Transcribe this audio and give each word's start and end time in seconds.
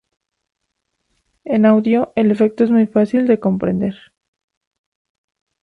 En 1.43 1.63
audio, 1.67 2.11
el 2.15 2.31
efecto 2.31 2.63
es 2.63 2.71
muy 2.71 2.87
fácil 2.87 3.27
de 3.27 3.39
comprender. 3.39 3.93